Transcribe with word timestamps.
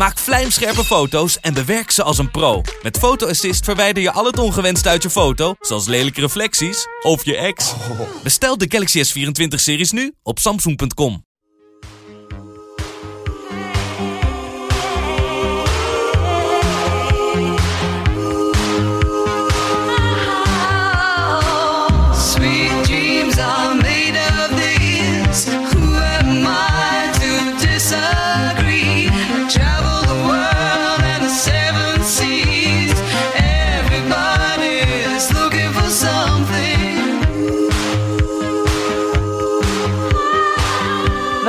Maak 0.00 0.18
vlijmscherpe 0.18 0.84
foto's 0.84 1.40
en 1.40 1.54
bewerk 1.54 1.90
ze 1.90 2.02
als 2.02 2.18
een 2.18 2.30
pro. 2.30 2.62
Met 2.82 2.98
Photo 2.98 3.28
Assist 3.28 3.64
verwijder 3.64 4.02
je 4.02 4.12
al 4.12 4.24
het 4.24 4.38
ongewenst 4.38 4.86
uit 4.86 5.02
je 5.02 5.10
foto, 5.10 5.54
zoals 5.60 5.86
lelijke 5.86 6.20
reflecties 6.20 6.86
of 7.02 7.24
je 7.24 7.36
ex. 7.36 7.74
Bestel 8.22 8.58
de 8.58 8.66
Galaxy 8.68 9.02
S24-series 9.04 9.90
nu 9.90 10.14
op 10.22 10.38
samsung.com. 10.38 11.29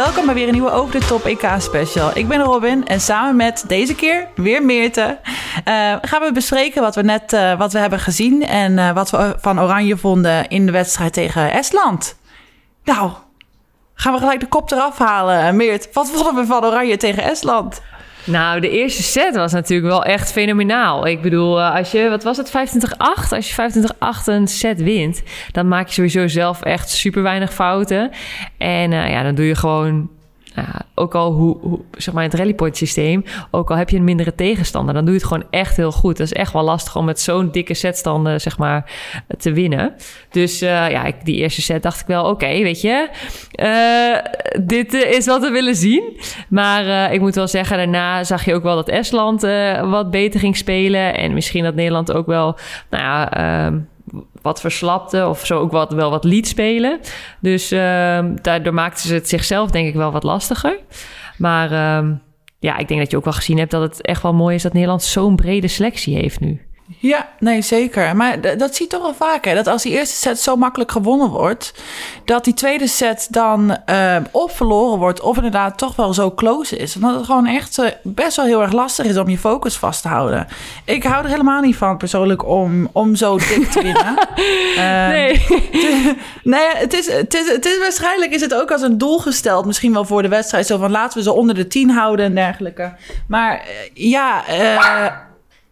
Welkom 0.01 0.25
bij 0.25 0.33
weer 0.33 0.47
een 0.47 0.53
nieuwe 0.53 0.71
Over 0.71 0.99
de 0.99 1.05
Top 1.05 1.25
EK 1.25 1.47
special. 1.57 2.11
Ik 2.13 2.27
ben 2.27 2.41
Robin 2.41 2.87
en 2.87 3.01
samen 3.01 3.35
met 3.35 3.63
deze 3.67 3.95
keer 3.95 4.27
weer 4.35 4.63
Meerte 4.63 5.19
eh, 5.63 5.95
gaan 6.01 6.21
we 6.21 6.31
bespreken 6.33 6.81
wat 6.81 6.95
we 6.95 7.01
net 7.01 7.33
eh, 7.33 7.57
wat 7.57 7.73
we 7.73 7.79
hebben 7.79 7.99
gezien 7.99 8.45
en 8.45 8.79
eh, 8.79 8.91
wat 8.91 9.09
we 9.09 9.35
van 9.39 9.61
Oranje 9.61 9.97
vonden 9.97 10.47
in 10.47 10.65
de 10.65 10.71
wedstrijd 10.71 11.13
tegen 11.13 11.51
Estland. 11.51 12.17
Nou, 12.83 13.11
gaan 13.93 14.13
we 14.13 14.19
gelijk 14.19 14.39
de 14.39 14.47
kop 14.47 14.71
eraf 14.71 14.97
halen. 14.97 15.55
Meert, 15.55 15.93
wat 15.93 16.09
vonden 16.09 16.35
we 16.35 16.45
van 16.45 16.65
Oranje 16.65 16.97
tegen 16.97 17.23
Estland? 17.23 17.81
Nou, 18.25 18.59
de 18.59 18.69
eerste 18.69 19.03
set 19.03 19.35
was 19.35 19.51
natuurlijk 19.51 19.89
wel 19.89 20.03
echt 20.03 20.31
fenomenaal. 20.31 21.07
Ik 21.07 21.21
bedoel, 21.21 21.59
eh, 21.59 21.75
als 21.75 21.91
je, 21.91 22.09
wat 22.09 22.23
was 22.23 22.37
het, 22.37 22.49
25-8? 22.49 23.31
Als 23.31 23.47
je 23.47 23.53
25-8 23.53 24.25
een 24.25 24.47
set 24.47 24.81
wint, 24.81 25.23
dan 25.51 25.67
maak 25.67 25.87
je 25.87 25.93
sowieso 25.93 26.27
zelf 26.27 26.61
echt 26.61 26.89
super 26.89 27.23
weinig 27.23 27.53
fouten. 27.53 28.11
En 28.57 28.93
eh, 28.93 29.09
ja, 29.09 29.23
dan 29.23 29.35
doe 29.35 29.45
je 29.45 29.55
gewoon, 29.55 30.09
nou 30.55 30.67
ook 30.95 31.15
al 31.15 31.31
hoe, 31.31 31.79
zeg 31.97 32.13
maar, 32.13 32.23
het 32.23 32.33
rallypoint 32.33 32.77
systeem, 32.77 33.23
ook 33.51 33.69
al 33.69 33.77
heb 33.77 33.89
je 33.89 33.97
een 33.97 34.03
mindere 34.03 34.35
tegenstander, 34.35 34.93
dan 34.93 35.05
doe 35.05 35.13
je 35.13 35.19
het 35.19 35.27
gewoon 35.27 35.47
echt 35.49 35.77
heel 35.77 35.91
goed. 35.91 36.17
Dat 36.17 36.25
is 36.25 36.33
echt 36.33 36.53
wel 36.53 36.63
lastig 36.63 36.95
om 36.95 37.05
met 37.05 37.19
zo'n 37.19 37.51
dikke 37.51 37.73
setstanden, 37.73 38.41
zeg 38.41 38.57
maar, 38.57 38.91
te 39.37 39.51
winnen. 39.51 39.93
Dus 40.29 40.61
eh, 40.61 40.89
ja, 40.89 41.03
ik, 41.03 41.15
die 41.23 41.35
eerste 41.35 41.61
set 41.61 41.83
dacht 41.83 42.01
ik 42.01 42.07
wel, 42.07 42.25
oké, 42.25 42.47
weet 42.47 42.81
je, 42.81 43.09
eh, 43.51 44.41
dit 44.63 44.93
eh, 44.93 45.11
is 45.11 45.25
wat 45.25 45.41
we 45.41 45.49
willen 45.49 45.75
zien. 45.75 46.19
Maar 46.49 47.13
ik 47.13 47.19
moet 47.19 47.35
wel 47.35 47.47
zeggen, 47.47 47.77
daarna 47.77 48.23
zag 48.23 48.45
je 48.45 48.53
ook 48.53 48.63
wel 48.63 48.75
dat 48.75 48.89
Estland 48.89 49.41
wat 49.81 50.11
beter 50.11 50.39
ging 50.39 50.57
spelen. 50.57 51.17
En 51.17 51.33
misschien 51.33 51.63
dat 51.63 51.75
Nederland 51.75 52.11
ook 52.13 52.25
wel, 52.25 52.57
nou 52.89 53.03
ja, 53.03 53.31
ehm, 53.31 53.79
wat 54.41 54.61
verslapte 54.61 55.27
of 55.27 55.45
zo 55.45 55.59
ook 55.59 55.71
wat, 55.71 55.93
wel 55.93 56.09
wat 56.09 56.23
liet 56.23 56.47
spelen. 56.47 56.99
Dus 57.39 57.71
ehm, 57.71 58.35
daardoor 58.41 58.73
maakten 58.73 59.07
ze 59.07 59.13
het 59.13 59.29
zichzelf 59.29 59.71
denk 59.71 59.87
ik 59.87 59.95
wel 59.95 60.11
wat 60.11 60.23
lastiger. 60.23 60.79
Maar 61.37 61.71
ehm, 61.71 62.13
ja, 62.59 62.77
ik 62.77 62.87
denk 62.87 62.99
dat 62.99 63.11
je 63.11 63.17
ook 63.17 63.23
wel 63.23 63.33
gezien 63.33 63.57
hebt 63.57 63.71
dat 63.71 63.81
het 63.81 64.01
echt 64.01 64.21
wel 64.21 64.33
mooi 64.33 64.55
is 64.55 64.63
dat 64.63 64.73
Nederland 64.73 65.03
zo'n 65.03 65.35
brede 65.35 65.67
selectie 65.67 66.15
heeft 66.15 66.39
nu. 66.39 66.61
Ja, 66.99 67.29
nee, 67.39 67.61
zeker. 67.61 68.15
Maar 68.15 68.57
dat 68.57 68.75
zie 68.75 68.85
je 68.85 68.91
toch 68.91 69.01
wel 69.01 69.13
vaak, 69.13 69.45
hè? 69.45 69.55
Dat 69.55 69.67
als 69.67 69.83
die 69.83 69.91
eerste 69.91 70.15
set 70.15 70.39
zo 70.39 70.55
makkelijk 70.55 70.91
gewonnen 70.91 71.29
wordt... 71.29 71.73
dat 72.25 72.43
die 72.43 72.53
tweede 72.53 72.87
set 72.87 73.27
dan 73.29 73.77
eh, 73.85 74.15
of 74.31 74.55
verloren 74.55 74.99
wordt... 74.99 75.21
of 75.21 75.35
inderdaad 75.35 75.77
toch 75.77 75.95
wel 75.95 76.13
zo 76.13 76.31
close 76.31 76.77
is. 76.77 76.95
En 76.95 77.01
dat 77.01 77.15
het 77.15 77.25
gewoon 77.25 77.47
echt 77.47 77.77
eh, 77.77 77.89
best 78.03 78.35
wel 78.35 78.45
heel 78.45 78.61
erg 78.61 78.71
lastig 78.71 79.05
is 79.05 79.17
om 79.17 79.29
je 79.29 79.37
focus 79.37 79.75
vast 79.75 80.01
te 80.01 80.07
houden. 80.07 80.47
Ik 80.85 81.03
hou 81.03 81.23
er 81.23 81.29
helemaal 81.29 81.61
niet 81.61 81.75
van 81.75 81.97
persoonlijk 81.97 82.45
om, 82.45 82.89
om 82.91 83.15
zo 83.15 83.37
dik 83.37 83.71
te 83.71 83.81
winnen. 83.81 84.17
Ehm, 84.77 85.09
Nee. 85.09 85.41
Nee, 86.43 86.67
het 86.73 86.93
is, 86.93 87.11
het, 87.11 87.33
is, 87.33 87.51
het 87.51 87.65
is 87.65 87.79
waarschijnlijk 87.79 88.31
is 88.31 88.41
het 88.41 88.53
ook 88.53 88.71
als 88.71 88.81
een 88.81 88.97
doel 88.97 89.19
gesteld. 89.19 89.65
Misschien 89.65 89.93
wel 89.93 90.05
voor 90.05 90.21
de 90.21 90.27
wedstrijd. 90.27 90.67
Zo 90.67 90.77
van 90.77 90.91
laten 90.91 91.17
we 91.17 91.23
ze 91.23 91.33
onder 91.33 91.55
de 91.55 91.67
10 91.67 91.89
houden 91.89 92.25
en 92.25 92.35
dergelijke. 92.35 92.93
Maar 93.27 93.53
eh, 93.53 93.65
ja, 93.93 94.45
eh, 94.47 95.05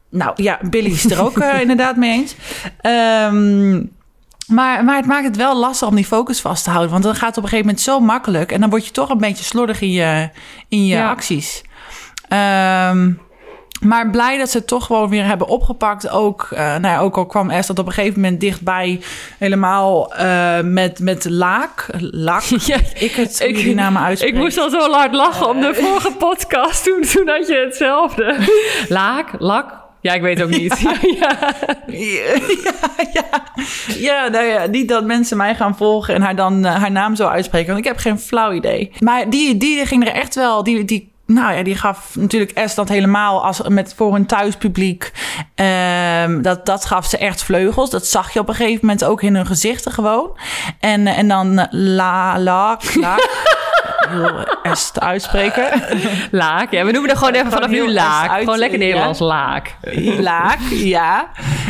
nou 0.10 0.32
ja, 0.36 0.60
Billy 0.70 0.92
is 0.92 1.12
er 1.12 1.22
ook 1.24 1.38
eh, 1.38 1.62
inderdaad 1.66 1.96
mee 1.96 2.12
eens. 2.12 2.36
Ehm, 2.82 3.76
maar, 4.48 4.84
maar 4.84 4.96
het 4.96 5.06
maakt 5.06 5.26
het 5.26 5.36
wel 5.38 5.58
lastig 5.58 5.88
om 5.88 5.96
die 5.96 6.06
focus 6.06 6.42
vast 6.42 6.64
te 6.64 6.70
houden. 6.70 6.92
Want 6.92 7.04
dan 7.04 7.16
gaat 7.16 7.28
het 7.28 7.38
op 7.38 7.44
een 7.44 7.50
gegeven 7.50 7.66
moment 7.68 7.84
zo 7.86 8.00
makkelijk. 8.00 8.52
En 8.52 8.60
dan 8.62 8.70
word 8.70 8.86
je 8.86 8.92
toch 8.92 9.10
een 9.10 9.18
beetje 9.18 9.44
slordig 9.44 9.82
in 9.82 9.92
je, 9.92 10.30
in 10.68 10.86
je 10.86 10.96
Ja. 10.96 11.10
acties. 11.10 11.62
Ehm, 12.28 13.12
maar 13.80 14.10
blij 14.10 14.38
dat 14.38 14.50
ze 14.50 14.58
het 14.58 14.68
toch 14.68 14.86
gewoon 14.86 15.10
weer 15.10 15.26
hebben 15.26 15.48
opgepakt. 15.48 16.10
Ook, 16.10 16.48
eh, 16.52 16.60
nou 16.60 16.82
ja, 16.88 17.00
ook 17.00 17.18
al 17.18 17.26
kwam 17.26 17.50
Estland 17.50 17.80
op 17.80 17.86
een 17.88 17.92
gegeven 17.94 18.22
moment 18.22 18.40
dichtbij. 18.42 19.02
Helemaal 19.38 20.14
eh, 20.14 20.60
met, 20.62 21.00
met 21.00 21.26
Laak. 21.30 21.86
Laak. 22.00 22.44
Ja, 22.66 22.78
ik 22.94 23.12
het 23.12 23.40
ik, 23.40 23.56
die 23.56 23.76
namen 23.76 24.02
Ik 24.02 24.08
uitspreken. 24.08 24.40
moest 24.40 24.58
al 24.58 24.70
zo 24.70 24.92
hard 24.92 25.14
lachen 25.14 25.50
om 25.50 25.62
de 25.62 25.74
vorige 25.76 26.12
podcast. 26.12 26.84
Toen, 26.86 27.02
toen 27.02 27.28
had 27.28 27.48
je 27.48 27.64
hetzelfde. 27.66 28.38
Laak, 28.88 29.30
lak. 29.40 29.88
Ja, 30.02 30.14
ik 30.14 30.22
weet 30.22 30.44
ook 30.44 30.50
niet. 30.50 30.80
Ja, 31.20 31.38
ja. 33.14 33.44
Ja, 33.98 34.28
nou 34.28 34.46
ja, 34.46 34.66
niet 34.66 34.88
dat 34.88 35.06
mensen 35.06 35.38
mij 35.38 35.56
gaan 35.56 35.78
volgen 35.78 36.14
en 36.16 36.22
haar 36.22 36.36
dan 36.36 36.66
eh, 36.66 36.76
haar 36.76 36.92
naam 36.92 37.16
zo 37.16 37.28
uitspreken. 37.28 37.68
Want 37.68 37.80
ik 37.80 37.92
heb 37.92 37.98
geen 37.98 38.20
flauw 38.20 38.52
idee. 38.52 38.92
Maar 39.00 39.30
die, 39.30 39.58
die 39.58 39.86
ging 39.86 40.08
er 40.08 40.14
echt 40.14 40.36
wel. 40.36 40.64
Die, 40.64 40.86
die, 40.86 41.12
nou 41.26 41.54
ja, 41.54 41.64
die 41.64 41.76
gaf 41.76 42.16
natuurlijk 42.16 42.52
Estland 42.52 42.90
helemaal 42.90 43.46
als, 43.46 43.62
met, 43.68 43.94
voor 43.96 44.16
een 44.16 44.26
thuispubliek. 44.26 45.12
Ehm, 45.56 46.42
dat, 46.42 46.66
dat 46.66 46.86
gaf 46.86 47.06
ze 47.06 47.18
echt 47.18 47.44
vleugels. 47.44 47.90
Dat 47.90 48.08
zag 48.08 48.34
je 48.34 48.40
op 48.40 48.50
een 48.50 48.56
gegeven 48.56 48.80
moment 48.82 49.04
ook 49.04 49.22
in 49.22 49.36
hun 49.36 49.46
gezichten 49.46 49.92
gewoon. 49.92 50.38
En, 50.80 51.08
en 51.08 51.28
dan 51.28 51.60
eh, 51.60 51.66
la, 51.70 52.40
la, 52.40 52.80
la. 52.96 53.18
Heel 54.10 54.46
est 54.64 55.00
uitspreken. 55.00 55.68
Laak. 56.32 56.72
Ja, 56.72 56.86
we 56.86 56.92
noemen 56.92 57.10
er 57.12 57.18
gewoon 57.18 57.34
even 57.34 57.52
vanaf 57.52 57.70
nu 57.70 57.92
laak. 57.92 58.30
uit- 58.30 58.44
Gewoon 58.44 58.60
lekker 58.60 58.80
ja. 58.80 58.86
Nederlands 58.86 59.20
laak. 59.20 59.76
Laak, 60.20 60.60
ja. 60.70 61.28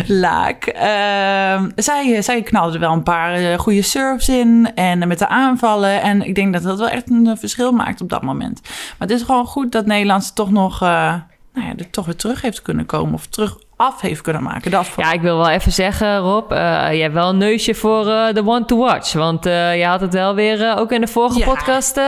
Laak. 0.08 0.66
Ehm, 0.66 1.70
zij, 1.76 2.22
zij 2.22 2.42
knalde 2.42 2.80
wel 2.80 2.92
een 2.94 3.04
paar 3.04 3.34
eh, 3.34 3.60
goede 3.60 3.82
serves 3.82 4.30
in. 4.30 4.72
En 4.76 5.08
met 5.08 5.20
de 5.20 5.28
aanvallen. 5.28 6.02
En 6.02 6.22
ik 6.22 6.36
denk 6.36 6.54
dat 6.54 6.64
dat 6.64 6.80
wel 6.80 6.90
echt 6.90 7.10
een 7.10 7.28
eh, 7.28 7.34
verschil 7.38 7.72
maakt 7.72 8.02
op 8.02 8.10
dat 8.10 8.22
moment. 8.22 8.62
Maar 8.64 9.08
het 9.08 9.12
is 9.12 9.22
gewoon 9.22 9.46
goed 9.46 9.72
dat 9.72 9.86
Nederland 9.86 10.36
toch 10.36 10.52
nog... 10.52 10.82
eh, 10.82 11.14
nou 11.54 11.68
ja, 11.68 11.74
er 11.78 11.90
toch 11.90 12.06
weer 12.06 12.16
terug 12.16 12.42
heeft 12.42 12.62
kunnen 12.62 12.86
komen. 12.86 13.14
Of 13.14 13.28
terug 13.28 13.58
af 13.82 14.02
heeft 14.02 14.22
kunnen 14.22 14.44
maken. 14.44 14.72
Dat 14.72 14.88
Ja, 14.98 15.12
ik 15.12 15.22
wil 15.22 15.38
wel 15.38 15.50
even 15.50 15.72
zeggen, 15.72 16.18
Rob. 16.18 16.52
eh, 16.52 16.94
je 16.94 17.02
hebt 17.02 17.14
wel 17.14 17.30
een 17.30 17.38
neusje 17.38 17.76
voor 17.76 18.08
eh, 18.08 18.34
de 18.34 18.42
one 18.46 18.66
to 18.66 18.78
watch. 18.78 19.14
Want 19.14 19.46
eh, 19.46 19.78
je 19.78 19.86
had 19.86 20.02
het 20.02 20.14
wel 20.14 20.36
weer, 20.36 20.78
ook 20.78 20.92
in 20.92 21.02
de 21.02 21.08
vorige 21.08 21.40
Ja. 21.40 21.46
podcast... 21.46 22.00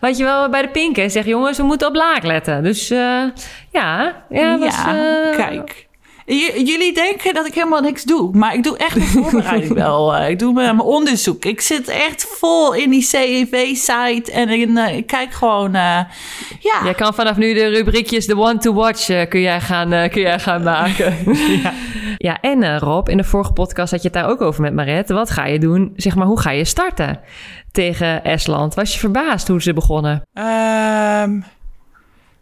wat 0.00 0.16
je 0.16 0.24
wel 0.24 0.48
bij 0.48 0.62
de 0.62 0.68
pinken 0.68 1.10
zegt... 1.10 1.26
jongens, 1.26 1.56
we 1.56 1.62
moeten 1.62 1.88
op 1.88 1.94
laag 1.94 2.22
letten. 2.22 2.62
Dus 2.62 2.88
ja, 2.88 3.32
ja, 4.28 4.58
was, 4.58 4.76
eh, 4.76 5.36
kijk. 5.36 5.86
J- 6.26 6.52
jullie 6.64 6.94
denken 6.94 7.34
dat 7.34 7.46
ik 7.46 7.54
helemaal 7.54 7.80
niks 7.80 8.02
doe. 8.02 8.36
Maar 8.36 8.54
ik 8.54 8.62
doe 8.62 8.76
echt 8.76 8.96
mijn 8.96 9.08
voorbereiding 9.18 9.72
wel. 9.74 10.14
eh, 10.16 10.28
ik 10.30 10.38
doe 10.38 10.52
mijn, 10.52 10.76
mijn 10.76 10.88
onderzoek. 10.88 11.44
Ik 11.44 11.60
zit 11.60 11.88
echt 11.88 12.26
vol 12.38 12.74
in 12.74 12.90
die 12.90 13.02
CEV-site. 13.02 14.32
En 14.32 14.48
in, 14.48 14.76
eh, 14.76 14.96
ik 14.96 15.06
kijk 15.06 15.32
gewoon... 15.32 15.74
eh, 15.74 15.98
ja, 16.60 16.80
Jij 16.84 16.94
kan 16.94 17.14
vanaf 17.14 17.36
nu 17.36 17.54
de 17.54 17.66
rubriekjes 17.66 18.26
de 18.26 18.36
one 18.38 18.58
to 18.58 18.72
watch 18.74 19.08
eh, 19.08 19.28
kun, 19.28 19.40
jij 19.40 19.60
gaan, 19.60 19.92
eh, 19.92 20.10
kun 20.10 20.20
jij 20.22 20.38
gaan 20.38 20.62
maken. 20.62 21.16
ja. 21.62 21.72
ja, 22.18 22.40
en 22.40 22.78
Rob, 22.78 23.08
in 23.08 23.16
de 23.16 23.24
vorige 23.24 23.52
podcast 23.52 23.90
had 23.90 24.02
je 24.02 24.08
het 24.08 24.16
daar 24.16 24.28
ook 24.30 24.40
over 24.40 24.62
met 24.62 24.74
Maret. 24.74 25.08
Wat 25.10 25.30
ga 25.30 25.46
je 25.46 25.58
doen? 25.58 25.92
Zeg 25.96 26.14
maar, 26.14 26.26
hoe 26.26 26.40
ga 26.40 26.50
je 26.50 26.64
starten 26.64 27.20
tegen 27.72 28.24
Estland? 28.24 28.74
Was 28.74 28.92
je 28.92 28.98
verbaasd 28.98 29.48
hoe 29.48 29.62
ze 29.62 29.72
begonnen? 29.72 30.22
Ehm, 30.32 31.40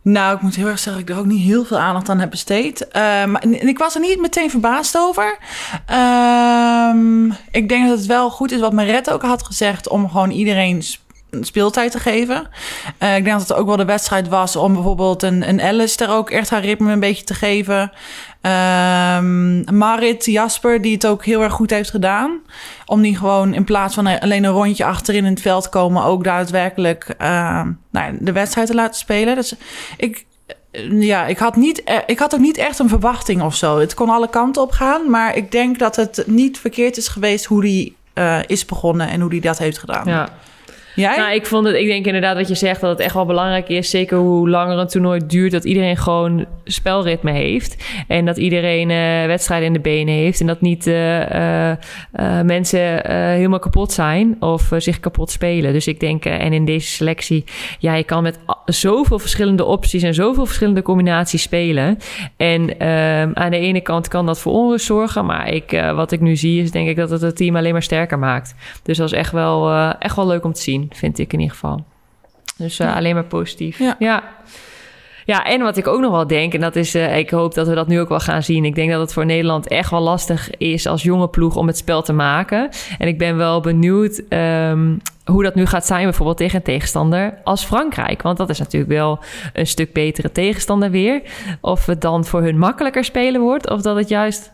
nou, 0.02 0.36
ik 0.36 0.42
moet 0.42 0.56
heel 0.56 0.66
erg 0.66 0.78
zeggen 0.78 0.92
dat 1.02 1.10
ik 1.10 1.16
er 1.16 1.20
ook 1.20 1.30
niet 1.30 1.46
heel 1.46 1.64
veel 1.64 1.78
aandacht 1.78 2.08
aan 2.08 2.18
heb 2.18 2.30
besteed. 2.30 2.88
Ehm, 2.88 3.34
en 3.34 3.68
ik 3.68 3.78
was 3.78 3.94
er 3.94 4.00
niet 4.00 4.20
meteen 4.20 4.50
verbaasd 4.50 4.96
over. 4.96 5.38
Ehm, 5.86 7.26
ik 7.50 7.68
denk 7.68 7.88
dat 7.88 7.98
het 7.98 8.06
wel 8.06 8.30
goed 8.30 8.52
is 8.52 8.60
wat 8.60 8.72
Maret 8.72 9.10
ook 9.10 9.22
had 9.22 9.42
gezegd... 9.42 9.88
om 9.88 10.10
gewoon 10.10 10.30
iedereen 10.30 10.82
sp- 10.82 11.09
speeltijd 11.40 11.90
te 11.90 11.98
geven. 11.98 12.48
Eh, 12.98 13.16
ik 13.16 13.24
denk 13.24 13.38
dat 13.38 13.48
het 13.48 13.58
ook 13.58 13.66
wel 13.66 13.76
de 13.76 13.84
wedstrijd 13.84 14.28
was 14.28 14.56
om 14.56 14.72
bijvoorbeeld 14.72 15.22
een, 15.22 15.48
een 15.48 15.60
Alice 15.60 16.04
er 16.04 16.10
ook 16.10 16.30
echt 16.30 16.50
haar 16.50 16.64
ritme 16.64 16.92
een 16.92 17.00
beetje 17.00 17.24
te 17.24 17.34
geven. 17.34 17.92
Ehm, 18.40 19.76
Marit 19.76 20.24
Jasper, 20.24 20.82
die 20.82 20.92
het 20.92 21.06
ook 21.06 21.24
heel 21.24 21.42
erg 21.42 21.52
goed 21.52 21.70
heeft 21.70 21.90
gedaan. 21.90 22.40
Om 22.86 23.02
die 23.02 23.16
gewoon 23.16 23.54
in 23.54 23.64
plaats 23.64 23.94
van 23.94 24.20
alleen 24.20 24.44
een 24.44 24.52
rondje 24.52 24.84
achterin 24.84 25.24
in 25.24 25.32
het 25.32 25.40
veld 25.40 25.68
komen, 25.68 26.04
ook 26.04 26.24
daadwerkelijk 26.24 27.14
ehm, 27.18 27.70
nou, 27.90 28.16
de 28.20 28.32
wedstrijd 28.32 28.66
te 28.66 28.74
laten 28.74 29.00
spelen. 29.00 29.34
Dus 29.34 29.54
ik, 29.96 30.26
ja, 30.90 31.26
ik 31.26 31.38
had, 31.38 31.56
niet, 31.56 31.84
eh, 31.84 31.96
ik 32.06 32.18
had 32.18 32.34
ook 32.34 32.40
niet 32.40 32.56
echt 32.58 32.78
een 32.78 32.88
verwachting 32.88 33.42
of 33.42 33.54
zo. 33.54 33.78
Het 33.78 33.94
kon 33.94 34.08
alle 34.08 34.30
kanten 34.30 34.62
op 34.62 34.70
gaan, 34.70 35.10
maar 35.10 35.36
ik 35.36 35.52
denk 35.52 35.78
dat 35.78 35.96
het 35.96 36.22
niet 36.26 36.58
verkeerd 36.58 36.96
is 36.96 37.08
geweest 37.08 37.44
hoe 37.44 37.62
die 37.62 37.96
eh, 38.12 38.38
is 38.46 38.64
begonnen 38.64 39.08
en 39.08 39.20
hoe 39.20 39.30
die 39.30 39.40
dat 39.40 39.58
heeft 39.58 39.78
gedaan. 39.78 40.06
Ja. 40.06 40.28
Jij? 40.94 41.16
Nou, 41.16 41.34
ik, 41.34 41.46
vond 41.46 41.66
het, 41.66 41.76
ik 41.76 41.86
denk 41.86 42.06
inderdaad 42.06 42.36
wat 42.36 42.48
je 42.48 42.54
zegt, 42.54 42.80
dat 42.80 42.90
het 42.90 43.00
echt 43.00 43.14
wel 43.14 43.26
belangrijk 43.26 43.68
is. 43.68 43.90
Zeker 43.90 44.18
hoe 44.18 44.48
langer 44.48 44.78
een 44.78 44.86
toernooi 44.86 45.20
duurt, 45.26 45.52
dat 45.52 45.64
iedereen 45.64 45.96
gewoon 45.96 46.46
spelritme 46.64 47.30
heeft. 47.30 47.76
En 48.08 48.24
dat 48.24 48.36
iedereen 48.36 48.90
eh, 48.90 49.26
wedstrijden 49.26 49.66
in 49.66 49.72
de 49.72 49.80
benen 49.80 50.14
heeft. 50.14 50.40
En 50.40 50.46
dat 50.46 50.60
niet 50.60 50.86
eh, 50.86 51.70
eh, 51.70 51.78
mensen 52.44 53.10
helemaal 53.10 53.58
kapot 53.58 53.92
zijn 53.92 54.36
of 54.40 54.70
zich 54.76 55.00
kapot 55.00 55.30
spelen. 55.30 55.72
Dus 55.72 55.86
ik 55.86 56.00
denk, 56.00 56.24
en 56.24 56.52
in 56.52 56.64
deze 56.64 56.86
selectie, 56.86 57.44
ja, 57.78 57.94
je 57.94 58.04
kan 58.04 58.22
met 58.22 58.38
zoveel 58.64 59.18
verschillende 59.18 59.64
opties 59.64 60.02
en 60.02 60.14
zoveel 60.14 60.46
verschillende 60.46 60.82
combinaties 60.82 61.42
spelen. 61.42 61.98
En 62.36 62.78
ehm, 62.78 63.30
aan 63.34 63.50
de 63.50 63.58
ene 63.58 63.80
kant 63.80 64.08
kan 64.08 64.26
dat 64.26 64.40
voor 64.40 64.52
onrust 64.52 64.86
zorgen. 64.86 65.26
Maar 65.26 65.48
ik, 65.52 65.82
wat 65.94 66.12
ik 66.12 66.20
nu 66.20 66.36
zie, 66.36 66.62
is 66.62 66.70
denk 66.70 66.88
ik 66.88 66.96
dat 66.96 67.10
het 67.10 67.20
het 67.20 67.36
team 67.36 67.56
alleen 67.56 67.72
maar 67.72 67.82
sterker 67.82 68.18
maakt. 68.18 68.54
Dus 68.82 68.96
dat 68.96 69.06
is 69.06 69.18
echt 69.18 69.32
wel, 69.32 69.72
echt 69.98 70.16
wel 70.16 70.26
leuk 70.26 70.44
om 70.44 70.52
te 70.52 70.60
zien, 70.60 70.79
vind 70.90 71.18
ik 71.18 71.32
in 71.32 71.40
ieder 71.40 71.54
geval. 71.54 71.84
Dus 72.56 72.78
eh, 72.78 72.96
alleen 72.96 73.14
maar 73.14 73.24
positief. 73.24 73.78
Ja. 73.78 73.96
ja. 73.98 74.22
Ja, 75.24 75.44
en 75.44 75.62
wat 75.62 75.76
ik 75.76 75.86
ook 75.86 76.00
nog 76.00 76.10
wel 76.10 76.26
denk, 76.26 76.54
en 76.54 76.60
dat 76.60 76.76
is, 76.76 76.94
eh, 76.94 77.18
ik 77.18 77.30
hoop 77.30 77.54
dat 77.54 77.68
we 77.68 77.74
dat 77.74 77.86
nu 77.86 78.00
ook 78.00 78.08
wel 78.08 78.20
gaan 78.20 78.42
zien. 78.42 78.64
Ik 78.64 78.74
denk 78.74 78.90
dat 78.90 79.00
het 79.00 79.12
voor 79.12 79.26
Nederland 79.26 79.68
echt 79.68 79.90
wel 79.90 80.00
lastig 80.00 80.50
is 80.50 80.86
als 80.86 81.02
jonge 81.02 81.28
ploeg 81.28 81.56
om 81.56 81.66
het 81.66 81.76
spel 81.76 82.02
te 82.02 82.12
maken. 82.12 82.68
En 82.98 83.08
ik 83.08 83.18
ben 83.18 83.36
wel 83.36 83.60
benieuwd 83.60 84.22
ehm, 84.28 84.96
hoe 85.24 85.42
dat 85.42 85.54
nu 85.54 85.66
gaat 85.66 85.86
zijn, 85.86 86.04
bijvoorbeeld 86.04 86.36
tegen 86.36 86.56
een 86.56 86.62
tegenstander 86.62 87.38
als 87.44 87.64
Frankrijk. 87.64 88.22
Want 88.22 88.36
dat 88.36 88.48
is 88.48 88.58
natuurlijk 88.58 88.92
wel 88.92 89.18
een 89.52 89.66
stuk 89.66 89.92
betere 89.92 90.32
tegenstander 90.32 90.90
weer. 90.90 91.22
Of 91.60 91.86
het 91.86 92.00
dan 92.00 92.24
voor 92.24 92.42
hun 92.42 92.58
makkelijker 92.58 93.04
spelen 93.04 93.40
wordt, 93.40 93.70
of 93.70 93.82
dat 93.82 93.96
het 93.96 94.08
juist, 94.08 94.52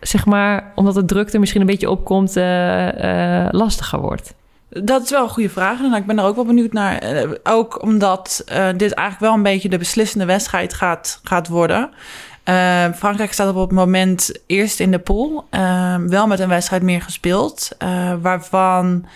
zeg 0.00 0.26
maar, 0.26 0.72
omdat 0.74 0.94
de 0.94 1.04
drukte 1.04 1.38
misschien 1.38 1.60
een 1.60 1.66
beetje 1.66 1.90
opkomt, 1.90 2.36
eh, 2.36 3.46
lastiger 3.50 4.00
wordt. 4.00 4.34
Dat 4.74 5.02
is 5.02 5.10
wel 5.10 5.22
een 5.22 5.28
goede 5.28 5.48
vraag. 5.48 5.78
En 5.78 5.94
ik 5.94 6.06
ben 6.06 6.18
er 6.18 6.24
ook 6.24 6.34
wel 6.34 6.44
benieuwd 6.44 6.72
naar. 6.72 6.98
Eh, 6.98 7.30
ook 7.42 7.82
omdat 7.82 8.42
eh, 8.46 8.68
dit 8.76 8.92
eigenlijk 8.92 9.18
wel 9.18 9.32
een 9.32 9.42
beetje 9.42 9.68
de 9.68 9.78
beslissende 9.78 10.24
wedstrijd 10.24 10.74
gaat, 10.74 11.20
gaat 11.22 11.48
worden. 11.48 11.90
Eh, 12.44 12.84
Frankrijk 12.96 13.32
staat 13.32 13.54
op 13.54 13.60
het 13.60 13.70
moment 13.70 14.32
eerst 14.46 14.80
in 14.80 14.90
de 14.90 14.98
pool. 14.98 15.46
wel 16.06 16.26
met 16.26 16.40
een 16.40 16.48
wedstrijd 16.48 16.82
meer 16.82 17.02
gespeeld. 17.02 17.68
waarvan 18.20 19.06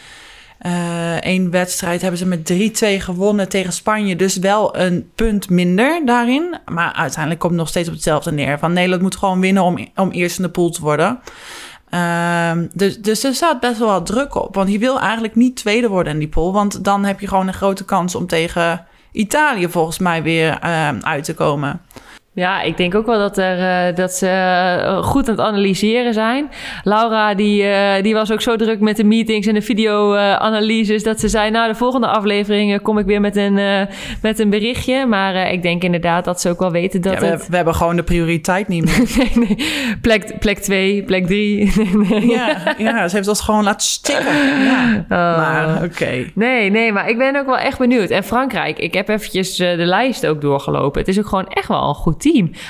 één 1.20 1.50
wedstrijd 1.50 2.00
hebben 2.00 2.18
ze 2.18 2.26
met 2.26 2.44
3-2 2.44 3.00
gewonnen 3.00 3.48
tegen 3.48 3.72
Spanje. 3.72 4.16
Dus 4.16 4.36
wel 4.36 4.76
een 4.76 5.10
punt 5.14 5.50
minder 5.50 6.02
daarin. 6.04 6.58
Maar 6.64 6.92
uiteindelijk 6.92 7.40
komt 7.40 7.52
het 7.52 7.60
nog 7.60 7.70
steeds 7.70 7.88
op 7.88 7.94
hetzelfde 7.94 8.32
neer. 8.32 8.58
Van 8.58 8.72
Nederland 8.72 9.02
moet 9.02 9.16
gewoon 9.16 9.40
winnen 9.40 9.62
om, 9.62 9.88
om 9.94 10.10
eerst 10.10 10.36
in 10.36 10.42
de 10.42 10.50
pool 10.50 10.70
te 10.70 10.80
worden. 10.80 11.20
Ehm, 11.96 12.66
dus, 12.72 12.98
dus 12.98 13.24
er 13.24 13.34
staat 13.34 13.60
best 13.60 13.78
wel 13.78 13.88
wat 13.88 14.06
druk 14.06 14.34
op. 14.34 14.54
Want 14.54 14.70
je 14.70 14.78
wil 14.78 15.00
eigenlijk 15.00 15.34
niet 15.34 15.56
tweede 15.56 15.88
worden 15.88 16.12
in 16.12 16.18
die 16.18 16.28
pool. 16.28 16.52
Want 16.52 16.84
dan 16.84 17.04
heb 17.04 17.20
je 17.20 17.28
gewoon 17.28 17.46
een 17.46 17.54
grote 17.54 17.84
kans 17.84 18.14
om 18.14 18.26
tegen 18.26 18.86
Italië 19.12 19.68
volgens 19.68 19.98
mij 19.98 20.22
weer 20.22 20.58
ehm, 20.58 20.98
uit 21.00 21.24
te 21.24 21.34
komen. 21.34 21.80
Ja, 22.36 22.62
ik 22.62 22.76
denk 22.76 22.94
ook 22.94 23.06
wel 23.06 23.18
dat, 23.18 23.38
er, 23.38 23.58
eh, 23.58 23.94
dat 23.94 24.12
ze 24.12 24.28
eh, 24.28 25.02
goed 25.02 25.28
aan 25.28 25.36
het 25.36 25.44
analyseren 25.44 26.14
zijn. 26.14 26.50
Laura 26.82 27.34
die, 27.34 27.62
eh, 27.62 28.02
die 28.02 28.14
was 28.14 28.32
ook 28.32 28.40
zo 28.40 28.56
druk 28.56 28.80
met 28.80 28.96
de 28.96 29.04
meetings 29.04 29.46
en 29.46 29.54
de 29.54 29.62
video-analyses... 29.62 31.02
dat 31.02 31.20
ze 31.20 31.28
zei, 31.28 31.50
nou, 31.50 31.68
de 31.68 31.74
volgende 31.74 32.06
aflevering 32.06 32.82
kom 32.82 32.98
ik 32.98 33.06
weer 33.06 33.20
met 33.20 33.36
een, 33.36 33.88
met 34.22 34.38
een 34.38 34.50
berichtje. 34.50 35.06
Maar 35.06 35.52
ik 35.52 35.62
denk 35.62 35.82
inderdaad 35.82 36.24
dat 36.24 36.40
ze 36.40 36.48
ook 36.48 36.58
wel 36.58 36.70
weten 36.70 37.00
dat 37.00 37.12
Ja, 37.12 37.20
we, 37.20 37.26
het... 37.26 37.48
we 37.48 37.56
hebben 37.56 37.74
gewoon 37.74 37.96
de 37.96 38.02
prioriteit 38.02 38.68
niet 38.68 38.84
meer. 38.84 39.08
nee, 39.18 39.46
nee. 39.48 39.68
Plek, 40.00 40.38
plek 40.38 40.58
twee, 40.58 41.02
plek 41.02 41.26
drie. 41.26 41.72
nee. 42.08 42.26
ja, 42.26 42.74
ja, 42.78 43.08
ze 43.08 43.16
heeft 43.16 43.28
ons 43.28 43.40
gewoon 43.40 43.64
laten 43.64 43.88
stikken. 43.88 44.36
Ja. 44.64 45.04
Oh. 45.08 45.36
Maar 45.36 45.82
oké. 45.84 46.30
Nee, 46.34 46.70
nee, 46.70 46.92
maar 46.92 47.08
ik 47.08 47.18
ben 47.18 47.36
ook 47.36 47.46
wel 47.46 47.58
echt 47.58 47.78
benieuwd. 47.78 48.10
En 48.10 48.24
Frankrijk, 48.24 48.78
ik 48.78 48.94
heb 48.94 49.08
eventjes 49.08 49.56
de 49.56 49.76
lijst 49.76 50.26
ook 50.26 50.40
doorgelopen. 50.40 51.00
Het 51.00 51.08
is 51.08 51.18
ook 51.18 51.26
gewoon 51.26 51.48
echt 51.48 51.68
wel 51.68 51.88
een 51.88 51.94
goed 51.94 52.20
team. 52.20 52.25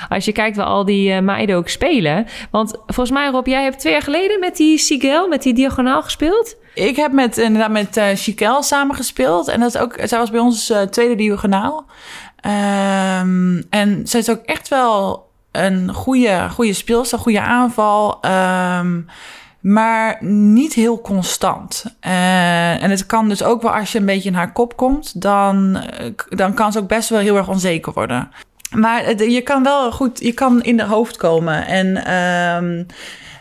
Als 0.09 0.25
je 0.25 0.33
kijkt 0.33 0.57
waar 0.57 0.67
al 0.67 0.85
die 0.85 1.13
eh, 1.13 1.23
meiden 1.23 1.57
ook 1.57 1.69
spelen. 1.69 2.27
Want 2.51 2.77
volgens 2.87 3.11
mij, 3.11 3.29
Rob, 3.29 3.47
jij 3.47 3.63
hebt 3.63 3.79
twee 3.79 3.93
jaar 3.93 4.03
geleden 4.03 4.41
met 4.41 4.57
die 4.57 4.79
Sigel, 4.79 5.29
met 5.29 5.43
die 5.43 5.55
diagonaal 5.55 6.03
gespeeld. 6.03 6.57
Ik 6.75 6.97
heb 6.97 7.13
met, 7.13 7.39
inderdaad 7.39 7.71
met 7.71 7.97
eh 7.97 8.07
Chiquel 8.15 8.63
samengespeeld. 8.63 9.49
En 9.49 9.61
dat 9.61 9.75
is 9.75 9.81
ook, 9.81 9.99
zij 10.05 10.19
was 10.19 10.31
bij 10.31 10.41
ons 10.41 10.71
eh, 10.71 10.83
tweede 10.83 11.15
diagonaal. 11.15 11.87
Ehm, 12.41 13.63
en 13.71 14.01
zij 14.05 14.21
is 14.21 14.31
ook 14.31 14.43
echt 14.45 14.69
wel 14.69 15.27
een 15.53 15.95
goede, 15.95 16.49
goede 16.51 16.73
speelster, 16.73 17.19
goede 17.19 17.41
aanval. 17.41 18.19
Ehm, 18.21 19.01
maar 19.61 20.17
niet 20.25 20.73
heel 20.73 21.01
constant. 21.01 21.85
Eh, 22.01 22.83
en 22.83 22.91
het 22.91 23.07
kan 23.07 23.29
dus 23.29 23.43
ook 23.43 23.63
wel 23.63 23.75
als 23.75 23.93
je 23.93 23.99
een 23.99 24.07
beetje 24.07 24.29
in 24.29 24.35
haar 24.35 24.53
kop 24.53 24.77
komt, 24.77 25.21
dan, 25.21 25.77
eh, 25.77 26.11
dan 26.29 26.55
kan 26.55 26.73
ze 26.73 26.79
ook 26.79 26.89
best 26.89 27.09
wel 27.09 27.19
heel 27.19 27.37
erg 27.37 27.49
onzeker 27.49 27.93
worden. 27.93 28.31
Maar 28.77 29.23
je 29.25 29.41
kan 29.41 29.63
wel 29.63 29.93
goed, 29.93 30.21
je 30.21 30.33
kan 30.33 30.63
in 30.63 30.77
de 30.77 30.85
hoofd 30.85 31.17
komen. 31.17 31.67
En 31.67 32.05
ehm, 32.05 32.85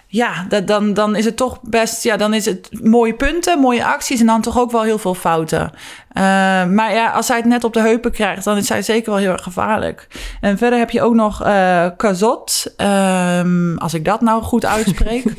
ja, 0.07 0.47
dan, 0.65 0.93
dan 0.93 1.15
is 1.15 1.25
het 1.25 1.37
toch 1.37 1.59
best, 1.61 2.03
ja, 2.03 2.17
dan 2.17 2.33
is 2.33 2.45
het 2.45 2.69
mooie 2.83 3.13
punten, 3.13 3.59
mooie 3.59 3.85
acties 3.85 4.19
en 4.19 4.25
dan 4.25 4.41
toch 4.41 4.59
ook 4.59 4.71
wel 4.71 4.83
heel 4.83 4.97
veel 4.97 5.13
fouten. 5.13 5.71
Eh, 6.11 6.23
maar 6.65 6.93
ja, 6.93 7.09
als 7.09 7.25
zij 7.25 7.37
het 7.37 7.45
net 7.45 7.63
op 7.63 7.73
de 7.73 7.79
heupen 7.79 8.11
krijgt, 8.11 8.43
dan 8.43 8.57
is 8.57 8.67
zij 8.67 8.81
zeker 8.81 9.11
wel 9.11 9.19
heel 9.19 9.31
erg 9.31 9.43
gevaarlijk. 9.43 10.07
En 10.41 10.57
verder 10.57 10.79
heb 10.79 10.89
je 10.89 11.01
ook 11.01 11.13
nog 11.13 11.43
eh 11.43 11.85
Kazot, 11.97 12.73
ehm, 12.77 13.77
als 13.77 13.93
ik 13.93 14.05
dat 14.05 14.21
nou 14.21 14.43
goed 14.43 14.65
uitspreek. 14.65 15.23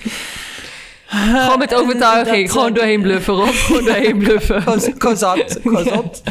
Gewoon 1.08 1.58
met 1.58 1.74
overtuiging, 1.80 2.42
Dat, 2.46 2.52
gewoon 2.52 2.68
eh, 2.68 2.74
doorheen 2.74 3.00
bluffen, 3.02 3.34
Rob. 3.34 3.48
Gewoon 3.48 3.84
doorheen 3.94 4.18
bluffen. 4.18 4.64
Koz- 4.64 4.88
Kozat. 4.98 5.58
Kozat. 5.64 6.22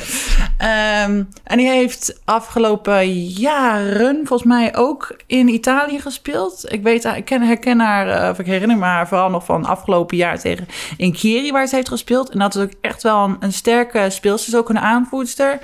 En 0.58 1.58
die 1.58 1.68
heeft 1.70 2.20
afgelopen 2.26 3.24
jaren 3.24 4.16
volgens 4.28 4.50
mij 4.50 4.76
ook 4.76 5.16
in 5.28 5.48
Italië 5.48 6.00
gespeeld. 6.00 6.72
Ik 6.72 6.84
weet, 6.84 7.04
haar- 7.04 7.18
ik 7.18 7.26
ken, 7.26 7.42
herken 7.42 7.80
haar, 7.80 8.08
eh, 8.08 8.30
of 8.30 8.40
ik 8.40 8.46
herinner 8.46 8.78
me 8.78 8.84
haar 8.86 9.08
vooral 9.08 9.30
nog 9.30 9.46
van 9.46 9.66
afgelopen 9.66 10.18
jaar 10.18 10.40
tegen 10.40 10.68
Inkieri 10.98 11.52
waar 11.52 11.68
ze 11.68 11.76
heeft 11.76 11.88
gespeeld. 11.90 12.30
En 12.30 12.40
dat 12.40 12.56
is 12.56 12.62
ook 12.62 12.72
echt 12.82 13.04
wel 13.04 13.24
een, 13.24 13.38
een 13.40 13.54
sterke 13.54 14.10
speelster. 14.10 14.50
Ze 14.50 14.56
is 14.56 14.62
ook 14.62 14.70
een 14.70 14.80
aanvoerster, 14.80 15.60